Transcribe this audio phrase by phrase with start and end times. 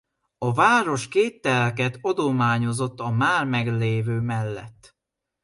[0.37, 4.95] A város két telket adományozott a már meglévő mellett.